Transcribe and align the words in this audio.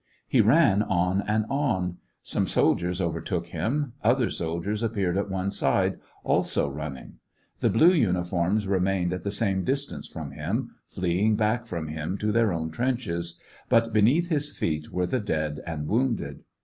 He 0.27 0.41
ran 0.41 0.81
on 0.81 1.21
and 1.27 1.45
on. 1.47 1.99
Some 2.23 2.47
soldiers 2.47 2.99
overtook 2.99 3.49
him; 3.49 3.93
other 4.03 4.31
soldiers 4.31 4.81
appeared 4.81 5.15
at 5.15 5.29
one 5.29 5.51
side, 5.51 5.99
also 6.23 6.67
running. 6.67 7.19
The 7.59 7.69
blue 7.69 7.93
uniforms 7.93 8.65
remained 8.67 9.13
at 9.13 9.23
the 9.23 9.29
same 9.29 9.63
distance 9.63 10.07
from 10.07 10.31
him, 10.31 10.71
fleeing 10.87 11.35
back 11.35 11.67
from 11.67 11.87
him 11.87 12.17
to 12.17 12.31
their 12.31 12.51
own 12.51 12.71
trenches; 12.71 13.39
but 13.69 13.93
beneath 13.93 14.29
his 14.29 14.49
feet 14.49 14.91
were 14.91 15.05
the 15.05 15.19
dead 15.19 15.61
and 15.67 15.85
wounded. 15.87 16.45